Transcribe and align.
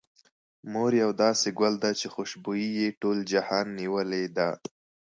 مور 0.71 0.91
يو 1.03 1.11
داسې 1.23 1.47
ګل 1.59 1.73
ده، 1.83 1.89
چې 1.99 2.07
خوشبو 2.13 2.51
يې 2.77 2.87
ټول 3.01 3.17
جهان 3.31 3.65
نيولې 3.79 4.25
ده. 4.37 4.49